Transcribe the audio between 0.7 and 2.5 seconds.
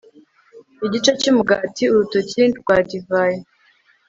Igice cyumugati urutoki